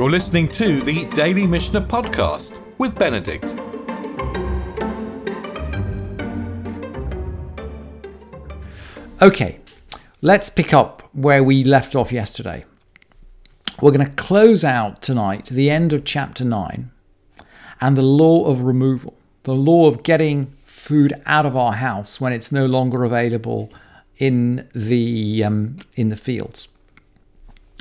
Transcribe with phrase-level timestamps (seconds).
[0.00, 3.44] You're listening to the Daily Mishnah Podcast with Benedict.
[9.20, 9.60] Okay,
[10.22, 12.64] let's pick up where we left off yesterday.
[13.82, 16.90] We're going to close out tonight the end of chapter 9
[17.82, 22.32] and the law of removal, the law of getting food out of our house when
[22.32, 23.70] it's no longer available
[24.16, 26.68] in the um, in the fields.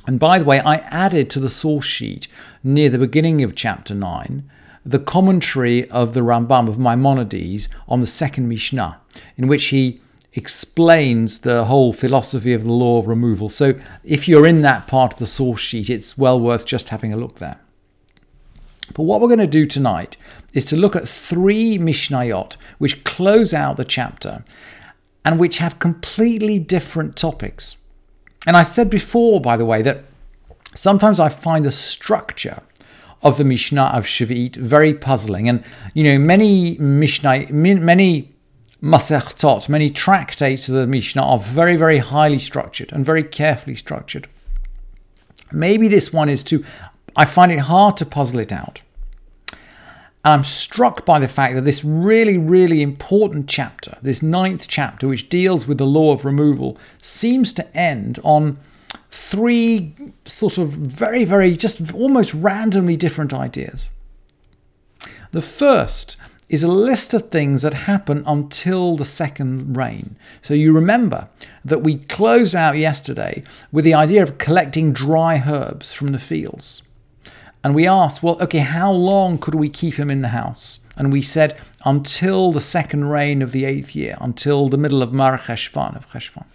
[0.10, 2.28] And by the way, I added to the source sheet
[2.64, 4.50] near the beginning of chapter 9
[4.84, 9.00] the commentary of the Rambam of Maimonides on the second Mishnah,
[9.38, 10.02] in which he
[10.34, 13.50] explains the whole philosophy of the law of removal.
[13.50, 17.14] So if you're in that part of the source sheet, it's well worth just having
[17.14, 17.60] a look there.
[18.96, 20.18] But what we're going to do tonight
[20.56, 24.44] is to look at three Mishnayot which close out the chapter
[25.24, 27.76] and which have completely different topics.
[28.50, 30.06] And I said before, by the way, that
[30.74, 32.64] sometimes I find the structure
[33.22, 35.48] of the Mishnah of Shvi'it very puzzling.
[35.48, 38.34] And, you know, many Mishnah, many
[38.82, 44.28] Masechtot, many tractates of the Mishnah are very, very highly structured and very carefully structured.
[45.52, 46.66] Maybe this one is too,
[47.16, 48.82] I find it hard to puzzle it out.
[50.26, 55.30] I'm struck by the fact that this really, really important chapter, this ninth chapter, which
[55.30, 58.58] deals with the law of removal, seems to end on
[59.12, 59.94] three
[60.26, 63.90] sort of very, very, just almost randomly different ideas.
[65.32, 66.18] The first
[66.50, 70.16] is a list of things that happen until the second rain.
[70.42, 71.30] So you remember
[71.64, 76.82] that we closed out yesterday with the idea of collecting dry herbs from the fields.
[77.64, 80.80] And we asked, well, okay, how long could we keep him in the house?
[80.96, 85.14] And we said, until the second rain of the eighth year, until the middle of
[85.14, 86.46] Mar Cheshvan, of Cheshvan.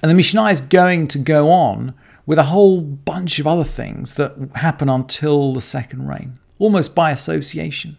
[0.00, 4.14] And the Mishnah is going to go on with a whole bunch of other things
[4.14, 7.98] that happen until the second rain, almost by association.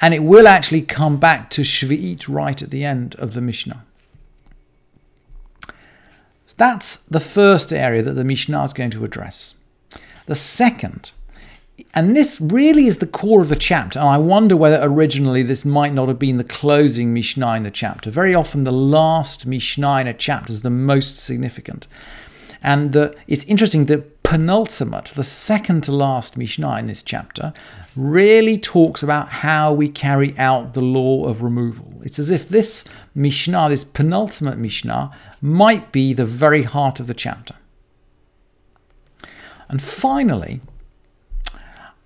[0.00, 3.84] And it will actually come back to Shvi'it right at the end of the Mishnah.
[6.56, 9.54] That's the first area that the Mishnah is going to address.
[10.26, 11.10] The second,
[11.92, 15.64] and this really is the core of the chapter, and I wonder whether originally this
[15.64, 18.10] might not have been the closing Mishnah in the chapter.
[18.10, 21.86] Very often, the last Mishnah in a chapter is the most significant.
[22.62, 27.52] And the, it's interesting, the penultimate, the second to last Mishnah in this chapter,
[27.94, 32.00] really talks about how we carry out the law of removal.
[32.02, 32.84] It's as if this
[33.14, 37.54] Mishnah, this penultimate Mishnah, might be the very heart of the chapter.
[39.74, 40.60] And finally,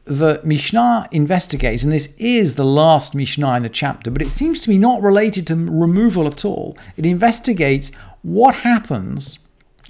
[0.06, 4.62] the Mishnah investigates, and this is the last Mishnah in the chapter, but it seems
[4.62, 6.78] to me not related to removal at all.
[6.96, 7.90] It investigates
[8.22, 9.38] what happens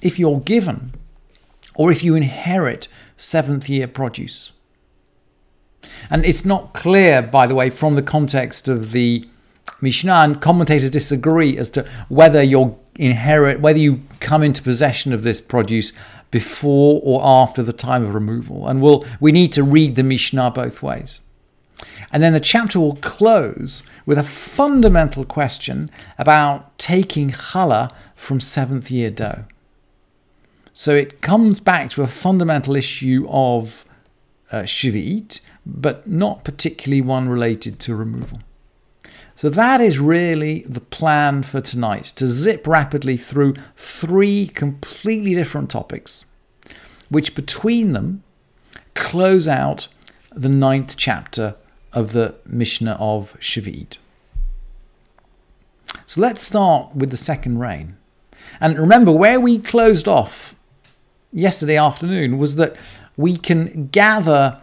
[0.01, 0.93] if you're given
[1.73, 4.51] or if you inherit seventh year produce.
[6.09, 9.25] And it's not clear, by the way, from the context of the
[9.79, 15.23] Mishnah, and commentators disagree as to whether you inherit, whether you come into possession of
[15.23, 15.93] this produce
[16.31, 18.67] before or after the time of removal.
[18.67, 21.19] And we'll, we need to read the Mishnah both ways.
[22.11, 28.89] And then the chapter will close with a fundamental question about taking challah from seventh
[28.91, 29.45] year dough.
[30.73, 33.85] So it comes back to a fundamental issue of
[34.51, 38.39] uh, Shvi'it, but not particularly one related to removal.
[39.39, 45.69] So that is really the plan for tonight to zip rapidly through three completely different
[45.69, 46.25] topics,
[47.07, 48.23] which between them
[48.95, 49.87] close out
[50.33, 51.55] the ninth chapter
[51.93, 53.95] of the Mishnah of Shvi'it.
[56.05, 57.95] So let's start with the second rain.
[58.59, 60.57] And remember, where we closed off
[61.31, 62.75] yesterday afternoon was that
[63.15, 64.59] we can gather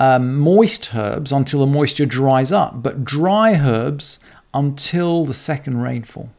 [0.00, 4.18] um, moist herbs until the moisture dries up, but dry herbs
[4.52, 6.30] until the second rainfall.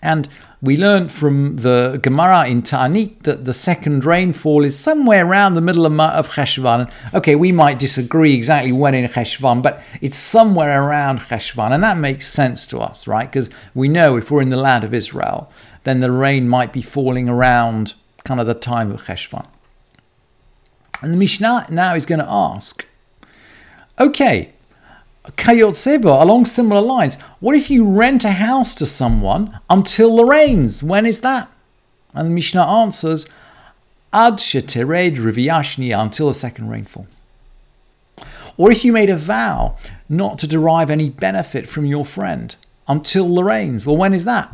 [0.00, 0.28] And
[0.60, 5.60] we learned from the Gemara in Ta'anit that the second rainfall is somewhere around the
[5.60, 6.92] middle of, of Cheshvan.
[7.14, 11.96] Okay, we might disagree exactly when in Cheshvan, but it's somewhere around Cheshvan, and that
[11.96, 13.28] makes sense to us, right?
[13.28, 15.50] Because we know if we're in the land of Israel,
[15.84, 17.94] then the rain might be falling around
[18.24, 19.46] kind of the time of Cheshvan.
[21.00, 22.84] And the Mishnah now is going to ask,
[23.98, 24.52] okay,
[25.36, 30.24] Kayot Seba, along similar lines, what if you rent a house to someone until the
[30.24, 30.82] rains?
[30.82, 31.50] When is that?
[32.14, 33.26] And the Mishnah answers,
[34.12, 37.06] Ad shetered riviyashnia, until the second rainfall.
[38.56, 39.76] Or if you made a vow
[40.08, 42.56] not to derive any benefit from your friend
[42.88, 44.50] until the rains, well, when is that?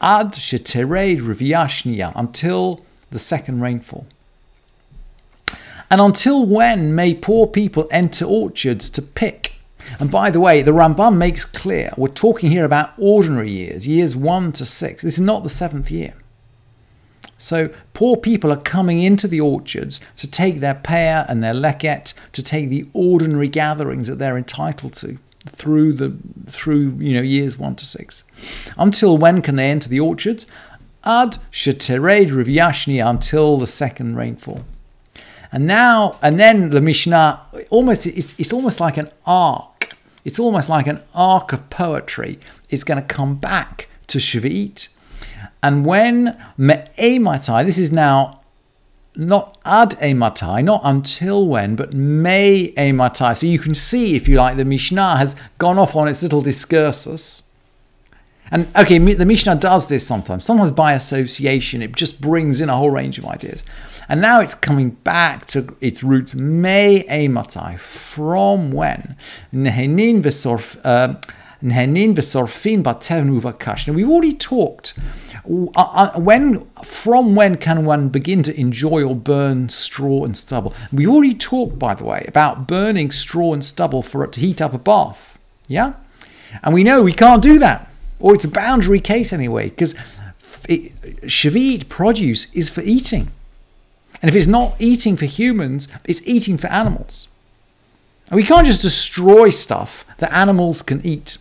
[0.00, 2.80] Ad shetered riviyashnia, until
[3.10, 4.06] the second rainfall.
[5.90, 9.54] And until when may poor people enter orchards to pick?
[9.98, 14.14] And by the way, the Rambam makes clear we're talking here about ordinary years, years
[14.14, 15.02] one to six.
[15.02, 16.14] This is not the seventh year.
[17.38, 22.12] So poor people are coming into the orchards to take their pe'ah and their leket,
[22.32, 26.14] to take the ordinary gatherings that they're entitled to through the
[26.46, 28.24] through you know years one to six.
[28.76, 30.46] Until when can they enter the orchards?
[31.02, 34.64] Ad shetered rivyashni until the second rainfall.
[35.52, 39.96] And now and then the Mishnah almost it's it's almost like an arc.
[40.24, 42.38] It's almost like an arc of poetry.
[42.68, 44.88] It's going to come back to Shvi'it
[45.62, 48.40] and when me'ematai, this is now
[49.16, 53.36] not ad ematai, not until when, but may ematai.
[53.36, 56.42] So you can see, if you like, the Mishnah has gone off on its little
[56.42, 57.42] discursus.
[58.50, 60.44] And okay, the Mishnah does this sometimes.
[60.44, 63.62] Sometimes by association, it just brings in a whole range of ideas.
[64.08, 66.34] And now it's coming back to its roots.
[66.34, 69.16] May ematai, from when?
[69.54, 70.80] Nehenin v'sorf.
[70.84, 71.14] Uh,
[71.62, 73.86] Nhenin v'sorfin batevnu.
[73.86, 74.98] Now we've already talked.
[75.44, 80.74] Uh, uh, when from when can one begin to enjoy or burn straw and stubble?
[80.90, 84.62] We've already talked, by the way, about burning straw and stubble for it to heat
[84.62, 85.38] up a bath.
[85.68, 85.94] Yeah,
[86.62, 87.89] and we know we can't do that,
[88.20, 89.94] or it's a boundary case anyway, because
[90.42, 93.28] Shvi'it produce is for eating.
[94.22, 97.28] And if it's not eating for humans, it's eating for animals.
[98.28, 101.38] And we can't just destroy stuff that animals can eat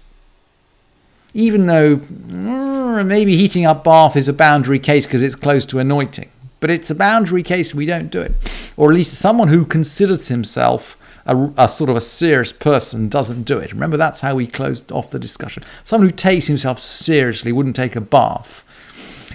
[1.33, 5.79] even though mm, maybe heating up bath is a boundary case because it's close to
[5.79, 6.29] anointing.
[6.59, 8.33] But it's a boundary case, we don't do it.
[8.75, 13.43] Or at least someone who considers himself a, a, sort of a serious person doesn't
[13.43, 13.71] do it.
[13.71, 15.63] Remember, that's how we closed off the discussion.
[15.83, 18.65] Someone who takes himself seriously wouldn't take a bath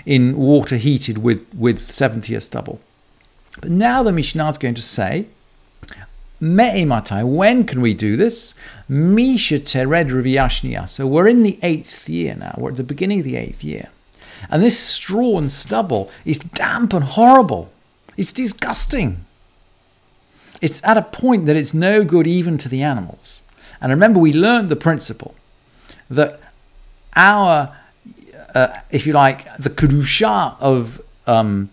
[0.06, 2.80] in water heated with, with seventh year stubble.
[3.60, 5.26] But now the Mishnah is going to say
[6.40, 8.54] Me'ematai, when can we do this?
[8.88, 10.88] Misha tered riviyashniya.
[10.88, 12.54] So we're in the eighth year now.
[12.58, 13.88] We're at the beginning of the eighth year.
[14.50, 17.72] And this straw and stubble is damp and horrible.
[18.16, 19.24] It's disgusting.
[20.60, 23.42] It's at a point that it's no good even to the animals.
[23.80, 25.34] And remember, we learned the principle
[26.08, 26.40] that
[27.16, 27.76] our,
[28.54, 31.70] uh, if you like, the kedusha of um,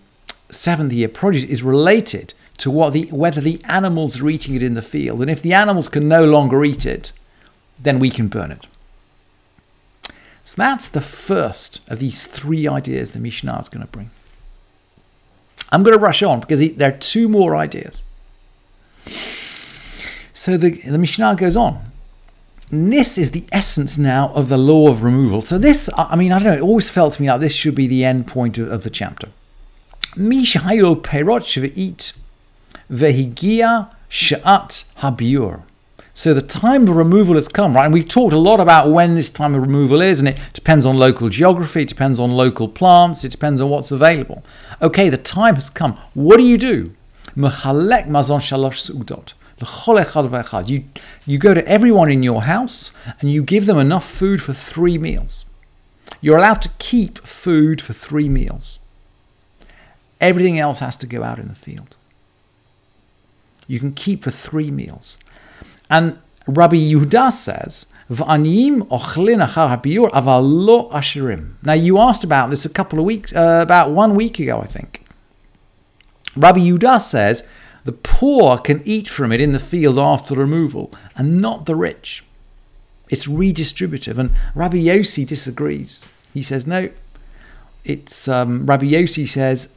[0.50, 4.74] seventh year produce is related to what the, whether the animals are eating it in
[4.74, 5.22] the field.
[5.22, 7.12] And if the animals can no longer eat it,
[7.82, 8.68] then we can burn it.
[10.44, 14.12] So that's the first of these three ideas the Mishnah is going to bring.
[15.72, 18.04] I'm going to rush on because there are two more ideas.
[20.42, 21.92] So the, the Mishnah goes on.
[22.72, 25.42] This is the essence now of the law of removal.
[25.42, 27.76] So this, I mean, I don't know, it always felt to me like this should
[27.76, 29.28] be the end point of, of the chapter.
[30.16, 32.14] Mishailo perot eat
[32.90, 35.62] Vehigia Sha'at Habiur.
[36.16, 37.86] So the time of removal has come, right?
[37.86, 40.88] And we've talked a lot about when this time of removal is, and it depends
[40.88, 44.44] on local geography, it depends on local plants, it depends on what's available.
[44.82, 46.00] Okay, the time has come.
[46.16, 46.96] What do you do?
[50.70, 50.86] You,
[51.26, 54.98] you go to everyone in your house and you give them enough food for three
[54.98, 55.46] meals.
[56.20, 58.80] You're allowed to keep food for three meals.
[60.20, 61.96] Everything else has to go out in the field
[63.72, 65.18] you can keep for three meals.
[65.90, 67.86] And Rabbi Yehuda says,
[71.64, 74.68] Now you asked about this a couple of weeks, uh, about one week ago, I
[74.68, 75.06] think.
[76.36, 77.48] Rabbi Yehuda says
[77.84, 82.24] the poor can eat from it in the field after removal, and not the rich.
[83.10, 86.04] It's redistributive, and Rabbi Yossi disagrees.
[86.34, 86.90] He says no.
[87.84, 89.74] It's um, Rabbi Yossi says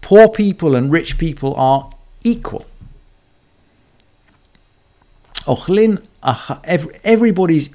[0.00, 1.90] poor people and rich people are
[2.24, 2.66] equal.
[5.46, 6.04] Ochlin,
[7.04, 7.72] everybody's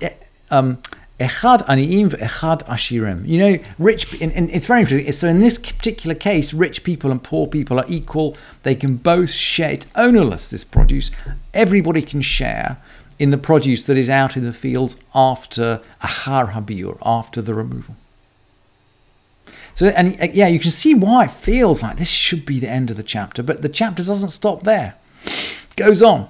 [0.52, 0.82] um,
[1.20, 3.28] echad aniim echad ashirim.
[3.28, 5.12] You know, rich, and, and it's very interesting.
[5.12, 8.36] So in this particular case, rich people and poor people are equal.
[8.64, 9.72] They can both share.
[9.72, 10.50] It's ownerless.
[10.50, 11.12] This produce,
[11.54, 12.78] everybody can share
[13.18, 17.96] in the produce that is out in the fields after achar habiur, after the removal.
[19.74, 22.70] So, and uh, yeah, you can see why it feels like this should be the
[22.70, 24.96] end of the chapter, but the chapter doesn't stop there.
[25.76, 26.30] goes on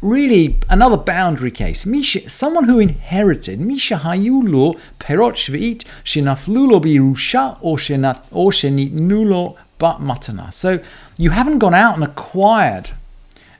[0.00, 1.84] really another boundary case.
[1.84, 9.98] Misha, someone who inherited Misha Hayulo Perot Shvi'it Shinaflulo Birusha or Shenat or Shenitnulo But
[9.98, 10.52] Matana.
[10.52, 10.80] So
[11.16, 12.90] you haven't gone out and acquired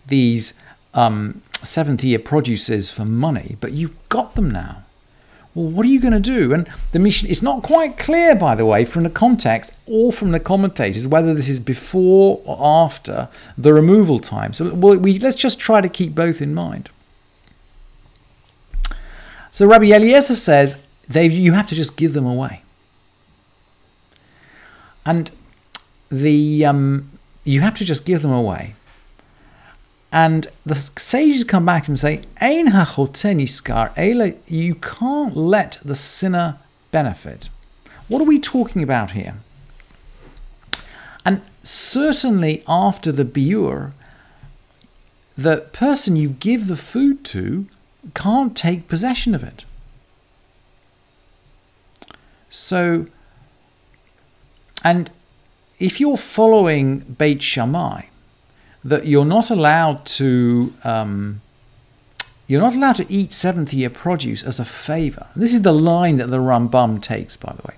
[0.06, 0.60] these
[0.94, 4.84] um, 70 year produces for money, but you've got them now.
[5.58, 6.54] Well, what are you going to do?
[6.54, 10.30] And the Mishnah, it's not quite clear, by the way, from the context or from
[10.30, 14.52] the commentators, whether this is before or after the removal time.
[14.52, 16.90] So we, let's just try to keep both in mind.
[19.50, 20.80] So Rabbi Eliezer says
[21.12, 22.62] you have to just give them away.
[25.04, 25.32] And
[26.08, 28.76] the um, you have to just give them away.
[30.10, 36.58] And the sages come back and say, Ein niskar, you can't let the sinner
[36.90, 37.50] benefit.
[38.08, 39.34] What are we talking about here?
[41.24, 43.92] And certainly after the biur,
[45.36, 47.66] the person you give the food to
[48.14, 49.64] can't take possession of it.
[52.48, 53.04] So,
[54.82, 55.10] and
[55.78, 58.06] if you're following Beit Shammai,
[58.84, 61.40] that you're not allowed to um,
[62.46, 65.26] you're not allowed to eat seventh year produce as a favor.
[65.36, 67.74] This is the line that the Rambam takes, by the way.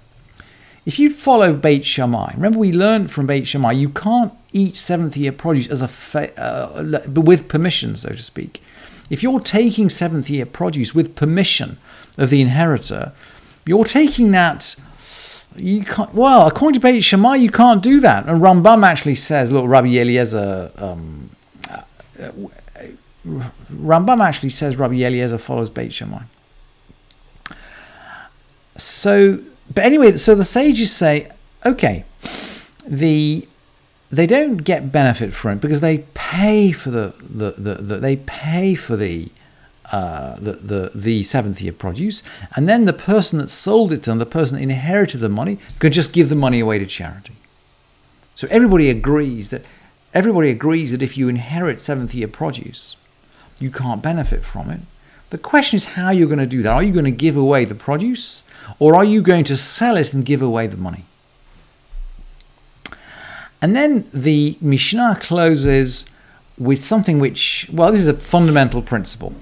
[0.86, 5.16] If you follow Beit Shammai, remember we learned from Beit Shammai, you can't eat seventh
[5.16, 8.62] year produce as a fa- uh, with permission, so to speak.
[9.10, 11.78] If you're taking seventh year produce with permission
[12.16, 13.12] of the inheritor,
[13.66, 14.76] you're taking that
[15.56, 16.14] you can't.
[16.14, 18.26] Well, according to Beit Shammai, you can't do that.
[18.26, 20.70] And Rambam actually says, look, Rabbi Eliezer.
[20.76, 21.30] Um,
[21.68, 22.32] uh,
[23.26, 26.22] Rambam actually says Rabbi Eliezer follows Beit Shammai.
[28.76, 29.38] So,
[29.74, 31.30] but anyway, so the sages say,
[31.66, 32.04] okay,
[32.86, 33.46] the
[34.10, 38.16] they don't get benefit from it because they pay for the the, the, the they
[38.16, 39.30] pay for the
[39.92, 42.22] uh, the, the, the seventh year produce,
[42.54, 45.58] and then the person that sold it to them, the person that inherited the money,
[45.78, 47.34] could just give the money away to charity.
[48.34, 49.64] So everybody agrees that
[50.14, 52.96] everybody agrees that if you inherit seventh year produce,
[53.58, 54.80] you can't benefit from it.
[55.30, 56.72] The question is how you're going to do that.
[56.72, 58.42] Are you going to give away the produce,
[58.78, 61.04] or are you going to sell it and give away the money?
[63.62, 66.06] And then the Mishnah closes
[66.58, 69.34] with something which, well, this is a fundamental principle.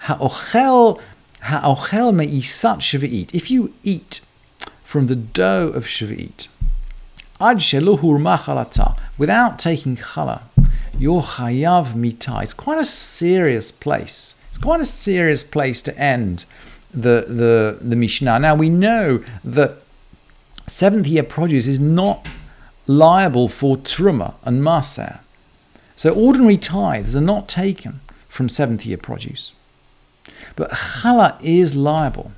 [0.00, 1.00] Ha'ochel,
[1.42, 3.34] ha'ochel me'isat shvi'it.
[3.34, 4.20] If you eat
[4.84, 6.48] from the dough of shvi'it,
[7.40, 10.42] ad sheluhur machalata, without taking challah,
[10.98, 12.40] you're chayav mita.
[12.42, 14.34] It's quite a serious place.
[14.48, 16.44] It's quite a serious place to end
[16.90, 18.38] the, the, the Mishnah.
[18.38, 19.82] Now we know that
[20.66, 22.26] seventh year produce is not
[22.86, 25.20] liable for truma and ma'aser.
[25.94, 29.52] So ordinary tithes are not taken from seventh year produce.
[30.56, 32.32] But challah is liable.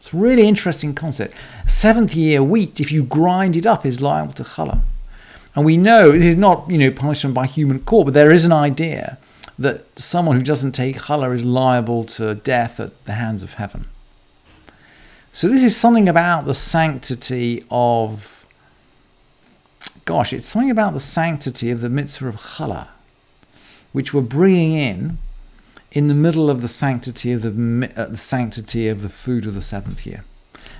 [0.00, 1.34] It's a really interesting concept.
[1.66, 4.80] Seventh year wheat, if you grind it up, is liable to challah.
[5.54, 8.44] And we know this is not, you know, punishment by human court, but there is
[8.44, 9.18] an idea
[9.58, 13.86] that someone who doesn't take challah is liable to death at the hands of heaven.
[15.30, 18.46] So this is something about the sanctity of,
[20.04, 22.88] gosh, it's something about the sanctity of the mitzvah of challah,
[23.92, 25.18] which we're bringing in
[25.92, 29.54] in the middle of the sanctity of the, uh, the sanctity of the food of
[29.54, 30.24] the seventh year.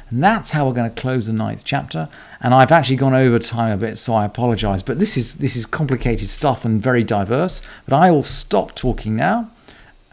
[0.08, 2.08] And that's how we're going to close the ninth chapter.
[2.40, 4.82] And I've actually gone over time a bit, so I apologize.
[4.82, 7.62] But this is this is complicated stuff and very diverse.
[7.86, 9.50] But I will stop talking now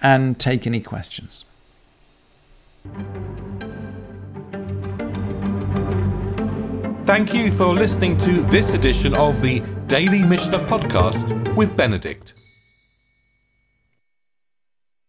[0.01, 1.43] and take any questions.
[7.05, 12.33] Thank you for listening to this edition of the Daily Mishnah Podcast with Benedict.